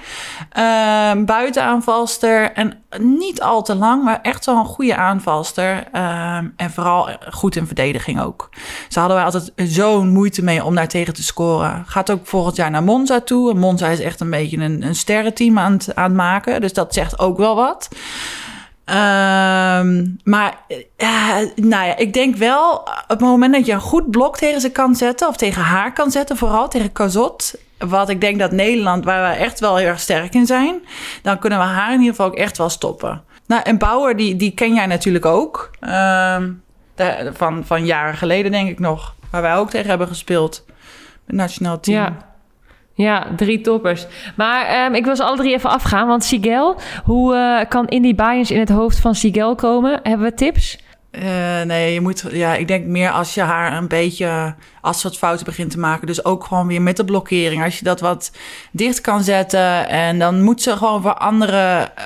Ehm 0.52 1.26
buitenaanvalster 1.26 2.52
en 2.54 2.84
niet 3.00 3.42
al 3.42 3.64
te 3.64 3.76
lang, 3.76 4.04
maar 4.04 4.20
echt 4.22 4.46
wel 4.46 4.58
een 4.58 4.66
goede 4.66 4.96
aanvalster. 4.96 5.84
Ehm, 5.92 6.46
en 6.56 6.72
vooral 6.72 7.10
goed 7.30 7.56
in 7.56 7.66
verdediging 7.66 8.22
ook. 8.22 8.50
Ze 8.90 9.00
hadden 9.02 9.18
wij 9.18 9.26
altijd 9.26 9.52
zo'n 9.56 10.10
moeite 10.10 10.44
mee 10.44 10.64
om 10.64 10.76
daar 10.76 10.88
tegen 10.88 11.14
te 11.14 11.24
scoren. 11.24 11.84
Gaat 11.88 12.12
ook 12.12 12.28
volgend 12.28 12.56
jaar 12.56 12.72
naar 12.72 12.84
Monza 12.84 13.22
toe. 13.22 13.52
En 13.52 13.58
Monza 13.58 13.88
is 13.88 14.00
echt 14.00 14.20
een 14.20 14.30
beetje 14.30 14.58
een, 14.58 14.84
een 14.84 14.96
sterrenteam 14.96 15.60
aan 15.60 15.72
het, 15.72 15.96
aan 15.96 16.04
het 16.04 16.14
maken. 16.14 16.62
Dus 16.62 16.74
dat 16.74 16.94
zegt 16.94 17.20
ook 17.20 17.38
wel 17.38 17.56
wat. 17.56 17.90
Ehm, 18.86 20.06
maar 20.24 20.58
ja, 20.98 21.40
nou 21.56 21.86
ja, 21.86 21.98
ik 21.98 22.14
denk 22.14 22.36
wel 22.36 22.74
op 22.80 23.04
het 23.08 23.20
moment 23.20 23.54
dat 23.54 23.66
je 23.66 23.72
een 23.72 23.80
goed 23.80 24.12
blok 24.12 24.38
tegen 24.38 24.62
ze 24.62 24.72
kan 24.72 24.96
zetten, 24.96 25.28
of 25.28 25.36
tegen 25.36 25.62
haar 25.62 25.94
kan 25.94 26.12
zetten, 26.12 26.38
vooral 26.38 26.68
tegen 26.68 26.92
Kazot. 26.92 27.56
Wat 27.78 28.10
ik 28.10 28.22
denk 28.22 28.40
dat 28.40 28.52
Nederland, 28.52 29.06
waar 29.06 29.30
we 29.30 29.36
echt 29.36 29.60
wel 29.60 29.76
heel 29.76 29.88
erg 29.88 30.00
sterk 30.00 30.34
in 30.34 30.46
zijn, 30.46 30.76
dan 31.22 31.40
kunnen 31.40 31.60
we 31.60 31.66
haar 31.66 31.94
in 31.94 32.00
ieder 32.00 32.16
geval 32.16 32.28
ook 32.28 32.36
echt 32.38 32.58
wel 32.58 32.70
stoppen. 32.70 33.24
Nou, 33.48 33.62
en 33.64 33.78
Bauer, 33.78 34.16
die, 34.16 34.36
die 34.36 34.52
ken 34.52 34.74
jij 34.74 34.86
natuurlijk 34.86 35.26
ook. 35.26 35.72
Ehm, 35.80 36.52
van, 37.34 37.66
van 37.66 37.86
jaren 37.86 38.18
geleden, 38.18 38.52
denk 38.52 38.70
ik 38.70 38.80
nog. 38.80 39.16
Waar 39.32 39.42
wij 39.42 39.56
ook 39.56 39.70
tegen 39.70 39.90
hebben 39.90 40.08
gespeeld. 40.08 40.66
Het 41.26 41.36
nationaal 41.36 41.80
team. 41.80 42.04
Ja. 42.04 42.30
Ja, 42.94 43.28
drie 43.36 43.62
toppers. 43.62 44.08
Maar 44.36 44.66
ehm, 44.66 44.94
ik 44.94 45.06
wil 45.06 45.16
ze 45.16 45.24
alle 45.24 45.38
drie 45.38 45.54
even 45.54 45.70
afgaan. 45.70 46.08
Want 46.08 46.24
Sigel, 46.24 46.80
hoe 47.04 47.36
eh, 47.36 47.70
kan 47.70 47.88
Indy 47.88 48.16
Bayers 48.16 48.52
in 48.52 48.60
het 48.60 48.70
hoofd 48.70 49.00
van 49.00 49.16
Sigel 49.16 49.56
komen? 49.56 50.00
Hebben 50.04 50.28
we 50.28 50.34
tips? 50.34 50.80
Eh, 51.12 51.62
nee, 51.62 51.94
je 51.94 52.02
moet, 52.02 52.26
ja, 52.32 52.56
ik 52.56 52.68
denk 52.68 52.86
meer 52.86 53.12
als 53.12 53.34
je 53.34 53.42
haar 53.42 53.78
een 53.78 53.88
beetje, 53.88 54.56
als 54.82 55.02
ze 55.02 55.08
wat 55.08 55.18
fouten 55.18 55.46
begint 55.46 55.72
te 55.72 55.80
maken. 55.80 56.08
Dus 56.08 56.26
ook 56.26 56.44
gewoon 56.44 56.68
weer 56.68 56.82
met 56.82 56.98
de 56.98 57.06
blokkering. 57.06 57.64
Als 57.64 57.78
je 57.78 57.84
dat 57.84 58.00
wat 58.00 58.32
dicht 58.72 59.02
kan 59.02 59.24
zetten. 59.24 59.90
En 59.90 60.20
dan 60.20 60.42
moet 60.42 60.62
ze 60.62 60.78
gewoon 60.78 61.02
voor 61.02 61.14
andere 61.14 61.92
eh, 61.96 62.04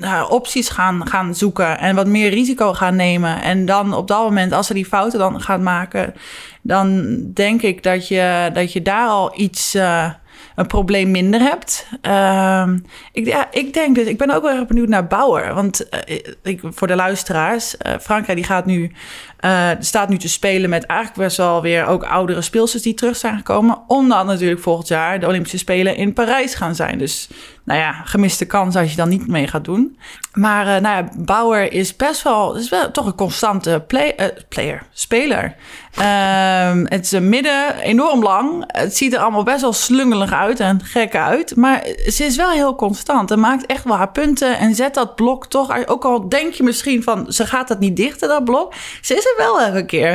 nou, 0.00 0.30
opties 0.30 0.68
gaan, 0.68 1.08
gaan 1.08 1.34
zoeken. 1.34 1.78
En 1.78 1.94
wat 1.94 2.06
meer 2.06 2.30
risico 2.30 2.72
gaan 2.72 2.96
nemen. 2.96 3.42
En 3.42 3.66
dan 3.66 3.94
op 3.94 4.08
dat 4.08 4.22
moment, 4.22 4.52
als 4.52 4.66
ze 4.66 4.74
die 4.74 4.84
fouten 4.86 5.18
dan 5.18 5.40
gaat 5.40 5.60
maken. 5.60 6.14
Dan 6.62 7.16
denk 7.32 7.62
ik 7.62 7.82
dat 7.82 8.08
je, 8.08 8.50
dat 8.52 8.72
je 8.72 8.82
daar 8.82 9.08
al 9.08 9.40
iets, 9.40 9.74
eh, 9.74 10.10
een 10.54 10.66
probleem 10.66 11.10
minder 11.10 11.40
hebt. 11.40 11.86
Ehm, 12.00 12.78
ik, 13.12 13.26
ja, 13.26 13.48
ik 13.50 13.74
denk 13.74 13.94
dus, 13.94 14.06
ik 14.06 14.18
ben 14.18 14.30
ook 14.30 14.42
wel 14.42 14.56
erg 14.56 14.66
benieuwd 14.66 14.88
naar 14.88 15.06
Bauer. 15.06 15.54
Want 15.54 15.88
eh, 15.88 16.18
ik, 16.42 16.60
voor 16.64 16.86
de 16.86 16.94
luisteraars, 16.94 17.76
eh, 17.76 17.98
Frankrijk 18.00 18.38
die 18.38 18.46
gaat 18.46 18.66
nu, 18.66 18.92
eh, 19.40 19.70
staat 19.78 20.08
nu 20.08 20.18
te 20.18 20.28
spelen 20.28 20.70
met 20.70 20.84
eigenlijk 20.84 21.20
best 21.20 21.36
wel 21.36 21.62
weer 21.62 21.86
ook 21.86 22.04
oudere 22.04 22.42
speelsters 22.42 22.82
die 22.82 22.94
terug 22.94 23.16
zijn 23.16 23.36
gekomen. 23.36 23.78
Omdat 23.86 24.26
natuurlijk 24.26 24.60
volgend 24.60 24.88
jaar 24.88 25.20
de 25.20 25.26
Olympische 25.26 25.58
Spelen 25.58 25.96
in 25.96 26.12
Parijs 26.12 26.54
gaan 26.54 26.74
zijn. 26.74 26.98
Dus 26.98 27.28
nou 27.64 27.80
ja, 27.80 27.92
gemiste 27.92 28.46
kans 28.46 28.76
als 28.76 28.90
je 28.90 28.96
dan 28.96 29.08
niet 29.08 29.26
mee 29.26 29.46
gaat 29.46 29.64
doen. 29.64 29.98
Maar 30.32 30.66
eh, 30.66 30.82
nou 30.82 30.96
ja, 30.96 31.08
Bauer 31.16 31.72
is 31.72 31.96
best 31.96 32.22
wel, 32.22 32.54
is 32.54 32.68
wel 32.68 32.90
toch 32.90 33.06
een 33.06 33.14
constante 33.14 33.84
play, 33.86 34.14
eh, 34.16 34.26
player, 34.48 34.82
speler. 34.92 35.54
Ehm, 35.94 36.84
het 36.88 37.04
is 37.04 37.12
een 37.12 37.28
midden, 37.28 37.76
enorm 37.76 38.22
lang. 38.22 38.64
Het 38.66 38.96
ziet 38.96 39.12
er 39.12 39.18
allemaal 39.18 39.42
best 39.42 39.60
wel 39.60 39.72
slungelig 39.72 40.32
uit 40.32 40.60
en 40.60 40.84
gek 40.84 41.16
uit. 41.16 41.56
Maar 41.56 41.86
ze 42.06 42.24
is 42.24 42.36
wel 42.36 42.50
heel 42.50 42.74
constant 42.74 43.30
en 43.30 43.40
maakt 43.40 43.66
echt 43.66 43.84
wel 43.84 43.96
haar 43.96 44.10
punten. 44.10 44.58
En 44.58 44.74
zet 44.74 44.94
dat 44.94 45.14
blok 45.14 45.46
toch, 45.46 45.86
ook 45.86 46.04
al 46.04 46.28
denk 46.28 46.52
je 46.52 46.62
misschien 46.62 47.02
van, 47.02 47.32
ze 47.32 47.46
gaat 47.46 47.68
dat 47.68 47.78
niet 47.78 47.96
dichten, 47.96 48.28
dat 48.28 48.44
blok. 48.44 48.74
Ze 49.00 49.14
is 49.14 49.29
er 49.36 49.44
wel 49.44 49.60
elke 49.60 49.84
keer 49.84 50.10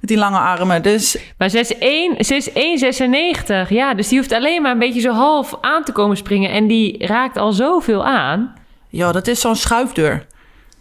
met 0.00 0.08
die 0.08 0.16
lange 0.16 0.38
armen. 0.38 0.82
Dus 0.82 1.16
Maar 1.38 1.48
ze 1.48 1.58
is, 1.58 1.78
1, 1.78 2.24
ze 2.24 2.34
is 2.34 2.50
1,96. 2.50 3.68
Ja, 3.68 3.94
dus 3.94 4.08
die 4.08 4.18
hoeft 4.18 4.32
alleen 4.32 4.62
maar 4.62 4.72
een 4.72 4.78
beetje 4.78 5.00
zo 5.00 5.12
half 5.12 5.58
aan 5.60 5.84
te 5.84 5.92
komen 5.92 6.16
springen. 6.16 6.50
En 6.50 6.66
die 6.66 7.06
raakt 7.06 7.36
al 7.36 7.52
zoveel 7.52 8.06
aan. 8.06 8.54
ja, 8.88 9.12
dat 9.12 9.26
is 9.26 9.40
zo'n 9.40 9.56
schuifdeur. 9.56 10.26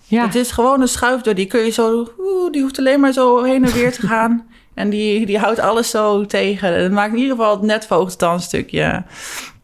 Ja, 0.05 0.25
Het 0.25 0.35
is 0.35 0.51
gewoon 0.51 0.81
een 0.81 0.87
schuifdeur. 0.87 1.35
Die 1.35 1.45
kun 1.45 1.59
je 1.59 1.71
zo, 1.71 2.07
die 2.51 2.61
hoeft 2.61 2.77
alleen 2.79 2.99
maar 2.99 3.11
zo 3.13 3.43
heen 3.43 3.65
en 3.65 3.73
weer 3.73 3.91
te 3.91 4.07
gaan. 4.11 4.47
En 4.73 4.89
die, 4.89 5.25
die 5.25 5.37
houdt 5.39 5.59
alles 5.59 5.89
zo 5.89 6.25
tegen. 6.25 6.81
Het 6.81 6.91
maakt 6.91 7.13
in 7.13 7.19
ieder 7.19 7.35
geval 7.35 7.51
het 7.51 7.61
netvoogd 7.61 8.19
dan 8.19 8.33
een 8.33 8.39
stukje. 8.39 9.03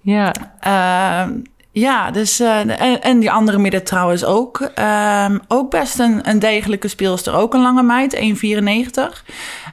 ja. 0.02 0.34
Ehm, 0.60 1.32
ja, 1.80 2.12
dus, 2.12 2.40
eh, 2.40 2.60
en, 2.60 3.02
en 3.02 3.20
die 3.20 3.32
andere 3.32 3.58
midden 3.58 3.84
trouwens 3.84 4.26
ook. 4.26 4.60
Ehm, 4.76 5.38
ook 5.48 5.70
best 5.72 6.00
een, 6.00 6.30
een 6.30 6.40
degelijke 6.40 6.88
speelster. 6.88 7.34
Ook 7.36 7.54
een 7.54 7.62
lange 7.62 7.84
meid, 7.84 8.16
1,94. 8.16 9.24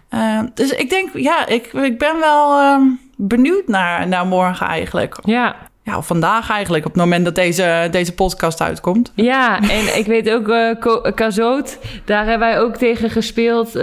Ehm, 0.09 0.47
dus 0.55 0.71
ik 0.71 0.91
denk, 0.91 1.09
ja, 1.15 1.47
ik, 1.47 1.67
ik 1.73 1.99
ben 1.99 2.19
wel 2.21 2.59
ehm, 2.59 2.83
benieuwd 3.17 3.67
naar, 3.69 4.09
naar 4.09 4.27
morgen 4.27 4.67
eigenlijk. 4.67 5.17
ja. 5.25 5.57
Ja, 5.85 5.97
of 5.97 6.07
vandaag 6.07 6.51
eigenlijk, 6.51 6.85
op 6.85 6.93
het 6.93 7.01
moment 7.01 7.25
dat 7.25 7.35
deze, 7.35 7.89
deze 7.91 8.15
podcast 8.15 8.61
uitkomt. 8.61 9.13
Ja, 9.15 9.61
en 9.61 9.99
ik 9.99 10.07
weet 10.07 10.31
ook, 10.31 10.45
Ko- 10.81 11.13
Kazoot, 11.15 11.79
daar 12.05 12.27
hebben 12.27 12.49
wij 12.49 12.61
ook 12.61 12.77
tegen 12.77 13.11
gespeeld. 13.11 13.75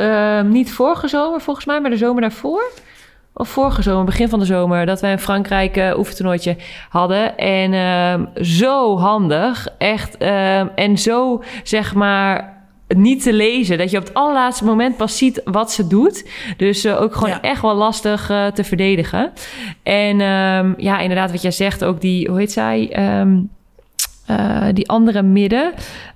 niet 0.44 0.72
vorige 0.72 1.08
zomer 1.08 1.42
volgens 1.42 1.66
mij, 1.66 1.82
maar 1.82 1.90
de 1.90 1.98
zomer 1.98 2.22
daarvoor. 2.22 2.72
Of 3.34 3.50
vorige 3.50 3.82
zomer, 3.82 4.06
begin 4.06 4.30
van 4.30 4.40
de 4.40 4.46
zomer, 4.46 4.86
dat 4.86 5.02
wij 5.02 5.12
in 5.12 5.20
Frankrijk 5.20 5.76
een 5.76 5.98
oefentoernooitje 5.98 6.56
hadden. 6.90 7.38
En 7.38 7.74
ehm, 7.74 8.46
zo 8.46 8.98
handig, 8.98 9.68
echt. 9.78 10.18
ehm, 10.18 10.68
en 10.76 10.98
zo, 10.98 11.44
zeg 11.64 11.94
maar, 11.96 12.58
niet 12.88 13.24
te 13.24 13.34
lezen. 13.34 13.78
Dat 13.78 13.92
je 13.92 13.98
op 13.98 14.04
het 14.04 14.14
allerlaatste 14.14 14.66
moment 14.66 14.98
pas 14.98 15.18
ziet 15.18 15.42
wat 15.46 15.72
ze 15.72 15.88
doet. 15.88 16.30
Dus 16.58 16.84
eh, 16.86 17.02
ook 17.02 17.14
gewoon 17.14 17.30
Ja. 17.30 17.42
echt 17.42 17.62
wel 17.62 17.76
lastig 17.76 18.30
eh, 18.30 18.46
te 18.48 18.64
verdedigen. 18.64 19.32
En 19.84 20.22
ehm, 20.22 20.74
ja, 20.78 21.00
inderdaad, 21.00 21.32
wat 21.32 21.42
jij 21.42 21.52
zegt, 21.52 21.84
ook 21.84 22.02
die, 22.02 22.30
hoe 22.30 22.40
heet 22.40 22.52
zij? 22.52 22.90
Eh, 24.30 24.68
die 24.74 24.90
andere 24.90 25.22
midden. 25.22 25.74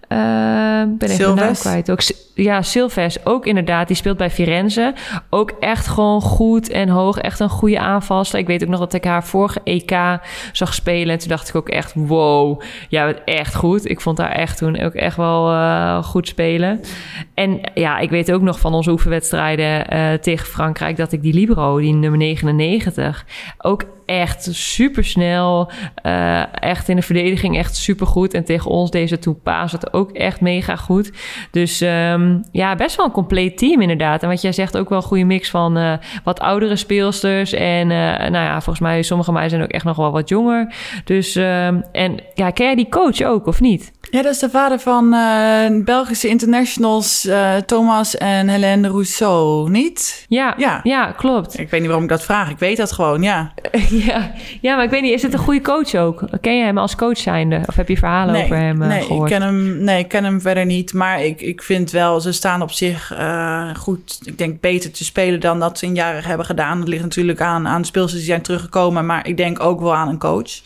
Eh, 0.07 0.83
ben 0.97 1.09
even 1.09 1.35
de 1.35 1.41
naam 1.41 1.53
kwijt. 1.53 1.91
Ook, 1.91 1.99
ja, 2.33 2.61
Silves 2.61 3.25
ook 3.25 3.45
inderdaad. 3.45 3.87
Die 3.87 3.95
speelt 3.95 4.17
bij 4.17 4.29
Firenze. 4.29 4.93
Ook 5.29 5.51
echt 5.59 5.87
gewoon 5.87 6.21
goed 6.21 6.69
en 6.69 6.89
hoog. 6.89 7.17
Echt 7.17 7.39
een 7.39 7.49
goede 7.49 7.79
aanvalster. 7.79 8.39
Ik 8.39 8.47
weet 8.47 8.63
ook 8.63 8.69
nog 8.69 8.79
dat 8.79 8.93
ik 8.93 9.03
haar 9.03 9.23
vorige 9.23 9.61
EK 9.63 10.19
zag 10.51 10.73
spelen. 10.73 11.13
En 11.13 11.19
toen 11.19 11.29
dacht 11.29 11.49
ik 11.49 11.55
ook 11.55 11.69
echt, 11.69 11.93
wow. 11.95 12.61
Ja, 12.89 13.13
echt 13.25 13.55
goed. 13.55 13.89
Ik 13.89 14.01
vond 14.01 14.17
haar 14.17 14.31
echt 14.31 14.57
toen 14.57 14.79
ook 14.79 14.93
echt 14.93 15.17
wel 15.17 15.51
eh, 15.51 16.03
goed 16.03 16.27
spelen. 16.27 16.81
En 17.33 17.61
ja, 17.73 17.99
ik 17.99 18.09
weet 18.09 18.31
ook 18.31 18.41
nog 18.41 18.59
van 18.59 18.73
onze 18.73 18.91
oefenwedstrijden 18.91 19.87
eh, 19.87 20.13
tegen 20.13 20.47
Frankrijk... 20.47 20.97
dat 20.97 21.11
ik 21.11 21.21
die 21.21 21.33
Libero, 21.33 21.79
die 21.79 21.93
nummer 21.93 22.19
99... 22.19 23.25
ook 23.57 23.83
echt 24.19 24.47
super 24.51 25.05
snel. 25.05 25.71
echt 26.53 26.89
in 26.89 26.95
de 26.95 27.01
verdediging 27.01 27.57
echt 27.57 27.75
super 27.75 28.07
goed. 28.07 28.33
En 28.33 28.43
tegen 28.43 28.71
ons 28.71 28.91
deze 28.91 29.19
toen 29.19 29.41
Paas 29.43 29.71
het 29.71 29.93
ook 29.93 30.11
echt 30.11 30.41
mega 30.41 30.75
goed. 30.75 31.11
Dus 31.51 31.81
ehm, 31.81 32.37
ja, 32.51 32.75
best 32.75 32.95
wel 32.95 33.05
een 33.05 33.11
compleet 33.11 33.57
team 33.57 33.81
inderdaad. 33.81 34.23
En 34.23 34.29
wat 34.29 34.41
jij 34.41 34.51
zegt, 34.51 34.77
ook 34.77 34.89
wel 34.89 34.97
een 34.97 35.03
goede 35.03 35.23
mix 35.23 35.49
van 35.49 35.77
eh, 35.77 35.93
wat 36.23 36.39
oudere 36.39 36.75
speelsters. 36.75 37.53
En 37.53 37.91
eh, 37.91 38.29
nou 38.29 38.45
ja, 38.45 38.53
volgens 38.53 38.79
mij, 38.79 39.01
sommige 39.01 39.31
mij 39.31 39.49
zijn 39.49 39.61
ook 39.61 39.69
echt 39.69 39.85
nog 39.85 39.97
wel 39.97 40.11
wat 40.11 40.29
jonger. 40.29 40.73
Dus, 41.03 41.35
ehm, 41.35 41.81
en 41.91 42.19
ja, 42.33 42.49
ken 42.49 42.65
jij 42.65 42.75
die 42.75 42.89
coach 42.89 43.21
ook 43.21 43.47
of 43.47 43.61
niet? 43.61 43.91
Ja, 44.13 44.21
dat 44.21 44.33
is 44.33 44.39
de 44.39 44.49
vader 44.49 44.79
van 44.79 45.13
eh, 45.13 45.83
Belgische 45.83 46.27
internationals 46.27 47.25
eh, 47.25 47.55
Thomas 47.55 48.17
en 48.17 48.47
Helene 48.47 48.87
Rousseau, 48.87 49.69
niet? 49.69 50.25
Ja, 50.27 50.53
Ja. 50.57 50.79
ja 50.83 51.11
klopt. 51.11 51.59
Ik 51.59 51.69
weet 51.69 51.79
niet 51.79 51.85
waarom 51.89 52.03
ik 52.03 52.09
dat 52.09 52.23
vraag. 52.23 52.49
Ik 52.49 52.59
weet 52.59 52.77
dat 52.77 52.91
gewoon, 52.91 53.21
ja. 53.21 53.53
ja. 54.07 54.31
ja, 54.61 54.75
maar 54.75 54.83
ik 54.83 54.89
weet 54.89 55.01
niet, 55.01 55.13
is 55.13 55.21
het 55.21 55.33
een 55.33 55.39
goede 55.39 55.61
coach 55.61 55.95
ook? 55.95 56.23
Ken 56.41 56.57
je 56.57 56.63
hem 56.63 56.77
als 56.77 56.95
coach 56.95 57.17
zijnde? 57.17 57.61
Of 57.65 57.75
heb 57.75 57.87
je 57.87 57.97
verhalen 57.97 58.43
over 58.43 58.57
hem 58.57 58.81
eh, 58.81 58.87
nee, 58.87 59.07
ik 59.07 59.25
ken 59.25 59.41
hem, 59.41 59.83
nee, 59.83 59.99
ik 59.99 60.07
ken 60.07 60.23
hem 60.23 60.41
verder 60.41 60.65
niet. 60.65 60.93
Maar 60.93 61.23
ik, 61.23 61.41
ik 61.41 61.63
vind 61.63 61.91
wel, 61.91 62.19
ze 62.21 62.31
staan 62.31 62.61
op 62.61 62.71
zich 62.71 63.11
goed. 63.77 64.19
Ik 64.23 64.37
denk 64.37 64.61
beter 64.61 64.91
te 64.91 65.03
spelen 65.03 65.39
dan 65.39 65.59
dat 65.59 65.77
ze 65.77 65.85
in 65.85 65.95
jaren 65.95 66.23
hebben 66.23 66.45
gedaan. 66.45 66.79
Dat 66.79 66.87
ligt 66.87 67.03
natuurlijk 67.03 67.41
aan, 67.41 67.67
aan 67.67 67.81
de 67.81 67.87
speelsters 67.87 68.21
die 68.21 68.29
zijn 68.29 68.41
teruggekomen. 68.41 69.05
Maar 69.05 69.27
ik 69.27 69.37
denk 69.37 69.59
ook 69.59 69.81
wel 69.81 69.95
aan 69.95 70.07
een 70.07 70.19
coach. 70.19 70.61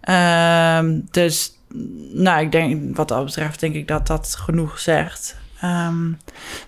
Ehm, 0.00 1.00
dus 1.10 1.57
nou, 2.12 2.40
ik 2.40 2.52
denk, 2.52 2.96
wat 2.96 3.08
dat 3.08 3.24
betreft, 3.24 3.60
denk 3.60 3.74
ik 3.74 3.88
dat 3.88 4.06
dat 4.06 4.36
genoeg 4.38 4.78
zegt. 4.78 5.36
Ehm, 5.60 6.12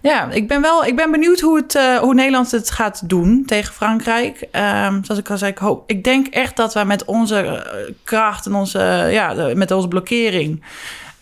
ja, 0.00 0.30
ik 0.30 0.48
ben 0.48 0.60
wel 0.60 0.84
ik 0.84 0.96
ben 0.96 1.10
benieuwd 1.10 1.40
hoe, 1.40 1.56
het, 1.56 1.74
eh, 1.74 1.96
hoe 1.96 2.14
Nederland 2.14 2.50
het 2.50 2.70
gaat 2.70 3.08
doen 3.08 3.42
tegen 3.46 3.74
Frankrijk. 3.74 4.48
Ehm, 4.50 5.02
zoals 5.02 5.20
ik 5.20 5.30
al 5.30 5.38
zei, 5.38 5.50
ik, 5.50 5.58
hoop, 5.58 5.90
ik 5.90 6.04
denk 6.04 6.26
echt 6.26 6.56
dat 6.56 6.74
wij 6.74 6.84
met 6.84 7.04
onze 7.04 7.36
eh, 7.40 7.92
kracht 8.04 8.46
en 8.46 8.54
onze, 8.54 9.08
ja, 9.10 9.34
de- 9.34 9.54
met 9.56 9.70
onze 9.70 9.88
blokkering 9.88 10.64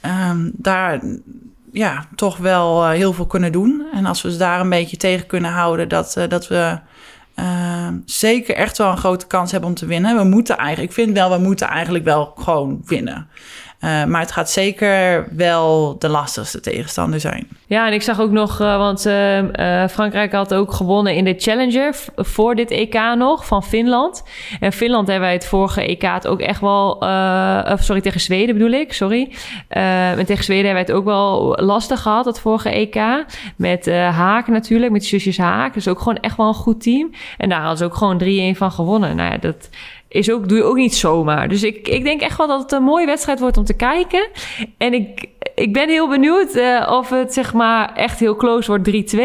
ehm, 0.01 0.51
daar 0.53 1.01
ja, 1.73 2.07
toch 2.15 2.37
wel 2.37 2.83
eh, 2.85 2.91
heel 2.91 3.13
veel 3.13 3.27
kunnen 3.27 3.53
doen. 3.53 3.87
En 3.93 4.07
als 4.07 4.23
we 4.23 4.33
ze 4.33 4.39
daar 4.39 4.61
een 4.61 4.69
beetje 4.69 4.97
tegen 4.97 5.27
kunnen 5.27 5.51
houden, 5.51 5.89
dat, 5.89 6.17
eh, 6.17 6.29
dat 6.29 6.49
we 6.49 6.79
zeker 8.05 8.55
echt 8.55 8.79
wel 8.79 8.91
een 8.91 8.97
grote 8.97 9.27
kans 9.27 9.51
hebben 9.51 9.69
om 9.69 9.75
te 9.77 9.87
winnen. 9.87 10.17
We 10.17 10.25
moeten 10.25 10.57
eigenlijk, 10.57 10.89
ik 10.89 11.05
vind 11.05 11.17
wel, 11.17 11.31
we 11.31 11.39
moeten 11.39 11.69
eigenlijk 11.69 12.05
wel 12.05 12.33
gewoon 12.37 12.83
winnen. 12.85 13.29
Eh, 13.79 14.05
maar 14.05 14.21
het 14.21 14.33
gaat 14.33 14.51
zeker 14.51 15.27
wel 15.37 15.97
de 15.99 16.09
lastigste 16.09 16.61
tegenstander 16.61 17.21
zijn. 17.21 17.49
Ja, 17.67 17.87
en 17.87 17.93
ik 17.93 18.03
zag 18.03 18.21
ook 18.21 18.31
nog, 18.31 18.61
eh, 18.61 18.77
want 18.77 19.07
eh, 19.07 19.87
Frankrijk 19.89 20.33
had 20.33 20.55
ook 20.55 20.73
gewonnen 20.73 21.15
in 21.15 21.25
de 21.25 21.35
Challenger 21.39 21.95
voor 22.17 22.55
dit 22.55 22.71
EK 22.71 23.01
nog 23.17 23.47
van 23.47 23.63
Finland. 23.63 24.23
En 24.61 24.73
Finland 24.73 25.07
hebben 25.07 25.25
wij 25.25 25.37
het 25.37 25.47
vorige 25.47 25.91
EK 25.91 26.03
het 26.03 26.27
ook 26.27 26.41
echt 26.41 26.61
wel, 26.61 26.97
sorry, 27.79 28.01
tegen 28.01 28.21
Zweden 28.21 28.55
bedoel 28.55 28.71
ik, 28.71 28.93
sorry. 28.93 29.33
En 29.69 30.27
tegen 30.27 30.45
Zweden 30.45 30.65
hebben 30.65 30.85
wij 30.85 30.95
het 30.95 31.03
ook 31.03 31.05
wel 31.05 31.59
lastig 31.65 32.03
gehad, 32.03 32.25
het 32.25 32.41
vorige 32.41 32.71
EK. 32.71 33.25
Met 33.57 33.91
Haak 33.91 34.47
natuurlijk, 34.47 34.93
met 34.93 35.05
zusjes 35.05 35.39
Haak. 35.39 35.75
Dus 35.75 35.89
ook 35.89 35.99
gewoon 35.99 36.19
echt 36.19 36.37
wel 36.37 36.49
een 36.49 36.55
goed 36.55 36.83
team. 36.83 37.11
En 37.37 37.49
daar 37.49 37.61
hadden 37.61 37.79
ze 37.79 37.85
ook 37.85 37.97
gewoon 37.97 38.19
3-1 38.55 38.57
van 38.57 38.73
gewonnen. 38.73 39.17
Nou 39.17 39.31
ja, 39.31 39.39
dat 39.39 39.69
is 40.09 40.31
ook, 40.31 40.49
doe 40.49 40.59
je 40.59 40.65
ook 40.65 40.77
niet 40.77 40.95
zomaar. 40.95 41.49
Dus 41.49 41.63
ik, 41.63 41.89
ik 41.89 42.05
denk 42.05 42.21
echt 42.21 42.39
wel 42.39 42.47
dat 42.47 42.63
het 42.63 42.73
een 42.73 42.83
mooie 42.83 43.07
wedstrijd 43.07 43.41
wordt 43.41 43.57
om 43.57 43.65
te 43.65 43.77
kijken. 43.77 44.29
En 44.79 44.95
ik, 44.95 45.29
ik 45.55 45.73
ben 45.73 45.89
heel 45.89 46.09
benieuwd 46.09 46.55
eh, 46.55 46.89
of 46.91 47.11
het 47.11 47.33
zeg 47.33 47.53
maar 47.53 47.95
echt 47.95 48.19
heel 48.19 48.37
close 48.37 48.69
wordt 48.71 49.15
3-2. 49.15 49.19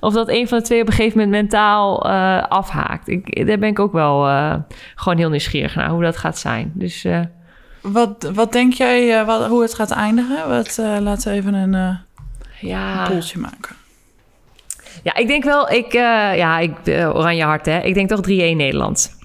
Of 0.00 0.12
dat 0.12 0.28
een 0.28 0.48
van 0.48 0.58
de 0.58 0.64
twee 0.64 0.80
op 0.80 0.86
een 0.86 0.92
gegeven 0.92 1.18
moment 1.18 1.42
mentaal 1.42 2.08
eh, 2.08 2.42
afhaakt. 2.48 3.08
Ik, 3.08 3.46
daar 3.46 3.58
ben 3.58 3.68
ik 3.68 3.78
ook 3.78 3.92
wel 3.92 4.26
eh, 4.28 4.54
gewoon 4.94 5.18
heel 5.18 5.30
nieuwsgierig 5.30 5.74
naar 5.74 5.88
hoe 5.88 6.02
dat 6.02 6.16
gaat 6.16 6.38
zijn. 6.38 6.72
Dus 6.74 7.06
Wat, 7.80 8.30
wat 8.34 8.52
denk 8.52 8.72
jij 8.72 9.24
wat, 9.24 9.46
hoe 9.46 9.62
het 9.62 9.74
gaat 9.74 9.90
eindigen? 9.90 10.48
Wat, 10.48 10.78
laten 11.00 11.32
we 11.32 11.38
even 11.38 11.54
een 11.54 11.98
ja. 12.60 13.06
poeltje 13.08 13.38
maken. 13.38 13.76
ja, 15.02 15.14
ik 15.14 15.26
denk 15.26 15.44
wel, 15.44 15.70
ik, 15.70 15.92
ja, 15.92 16.58
ik, 16.58 16.72
oranje 16.86 17.44
hart 17.44 17.66
hè. 17.66 17.78
Ik 17.80 17.94
denk 17.94 18.08
toch 18.08 18.20
3-1 18.20 18.30
Nederland. 18.30 19.22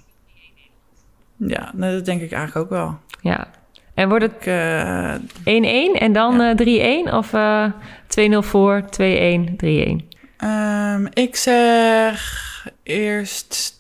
Ja, 1.48 1.72
nou, 1.76 1.94
dat 1.94 2.06
denk 2.06 2.22
ik 2.22 2.32
eigenlijk 2.32 2.66
ook 2.66 2.78
wel. 2.78 2.98
Ja. 3.22 3.48
En 3.94 4.10
wordt 4.10 4.24
het 4.24 4.34
Ik, 4.34 4.48
eh, 4.48 5.14
1-1 5.44 6.00
en 6.00 6.14
dan 6.14 6.42
eh 6.42 6.56
3-1 6.56 7.14
of 7.14 7.34
eh 7.34 7.66
2-0 8.08 8.42
voor, 8.42 8.84
2-1, 8.90 9.56
3-1? 9.58 10.08
ehm, 10.38 11.06
ik 11.14 11.36
zeg 11.36 12.68
eerst 12.84 13.74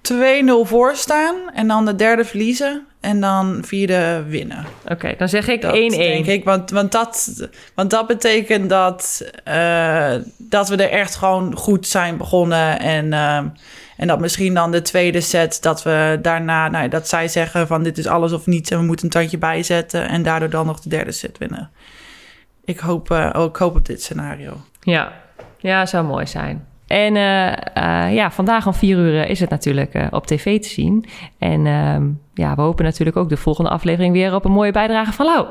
2-0 0.00 0.64
voor 0.64 0.96
staan 0.96 1.36
en 1.54 1.68
dan 1.68 1.84
de 1.84 1.94
derde 1.94 2.24
verliezen. 2.24 2.86
En 3.00 3.20
dan 3.20 3.58
vierde 3.64 4.24
winnen. 4.28 4.64
Oké, 4.88 5.14
dan 5.18 5.28
zeg 5.28 5.48
ik 5.48 5.62
1-1. 5.62 5.64
Dat 5.64 5.90
denk 5.90 6.26
ik, 6.26 6.44
want, 6.44 6.70
want, 6.70 6.92
dat, 6.92 7.48
want 7.74 7.90
dat 7.90 8.06
betekent 8.06 8.68
dat, 8.68 9.30
eh, 9.44 10.14
dat 10.36 10.68
we 10.68 10.76
er 10.76 10.90
echt 10.90 11.16
gewoon 11.16 11.56
goed 11.56 11.86
zijn 11.86 12.16
begonnen. 12.16 12.80
En, 12.80 13.12
eh, 13.12 13.36
en 13.96 14.06
dat 14.06 14.20
misschien 14.20 14.54
dan 14.54 14.70
de 14.70 14.82
tweede 14.82 15.20
set, 15.20 15.62
dat 15.62 15.82
we 15.82 16.18
daarna, 16.22 16.68
nou, 16.68 16.88
dat 16.88 17.08
zij 17.08 17.28
zeggen 17.28 17.66
van 17.66 17.82
dit 17.82 17.98
is 17.98 18.06
alles 18.06 18.32
of 18.32 18.46
niets 18.46 18.70
en 18.70 18.78
we 18.78 18.84
moeten 18.84 19.04
een 19.04 19.10
tandje 19.10 19.38
bijzetten. 19.38 20.08
En 20.08 20.22
daardoor 20.22 20.50
dan 20.50 20.66
nog 20.66 20.80
de 20.80 20.88
derde 20.88 21.12
set 21.12 21.38
winnen. 21.38 21.70
Ik 22.64 22.78
hoop, 22.78 23.10
ook, 23.10 23.54
ik 23.54 23.56
hoop 23.56 23.76
op 23.76 23.86
dit 23.86 24.02
scenario. 24.02 24.52
Ja, 24.80 25.12
ja, 25.58 25.86
zou 25.86 26.06
mooi 26.06 26.26
zijn. 26.26 26.67
En 26.88 27.16
eh, 27.16 28.06
eh, 28.06 28.14
ja, 28.14 28.30
vandaag 28.30 28.66
om 28.66 28.74
vier 28.74 28.98
uur 28.98 29.22
eh, 29.22 29.30
is 29.30 29.40
het 29.40 29.50
natuurlijk 29.50 29.94
op 30.10 30.26
tv 30.26 30.60
te 30.60 30.68
zien. 30.68 31.04
En 31.38 31.66
ehm, 31.66 32.06
ja, 32.34 32.54
we 32.54 32.62
hopen 32.62 32.84
natuurlijk 32.84 33.16
ook 33.16 33.28
de 33.28 33.36
volgende 33.36 33.70
aflevering 33.70 34.12
weer 34.12 34.34
op 34.34 34.44
een 34.44 34.52
mooie 34.52 34.72
bijdrage 34.72 35.12
van 35.12 35.26
Lau. 35.26 35.46